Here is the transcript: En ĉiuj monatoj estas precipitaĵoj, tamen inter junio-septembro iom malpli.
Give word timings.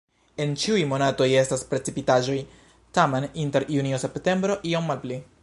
En 0.43 0.53
ĉiuj 0.61 0.77
monatoj 0.93 1.27
estas 1.41 1.63
precipitaĵoj, 1.73 2.39
tamen 2.99 3.29
inter 3.45 3.69
junio-septembro 3.77 4.59
iom 4.73 4.93
malpli. 4.95 5.23